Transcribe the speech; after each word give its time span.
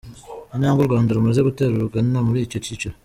Intambwe 0.55 0.81
u 0.83 0.87
Rwanda 0.89 1.15
rumaze 1.17 1.39
gutera 1.47 1.81
rugana 1.83 2.19
muri 2.27 2.39
icyo 2.45 2.57
cyiciro. 2.65 2.95